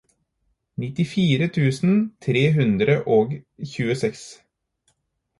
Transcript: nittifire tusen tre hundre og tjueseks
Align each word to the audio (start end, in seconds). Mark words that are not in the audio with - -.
nittifire 0.79 1.47
tusen 1.57 1.91
tre 2.25 2.41
hundre 2.55 2.95
og 3.17 3.35
tjueseks 3.73 4.23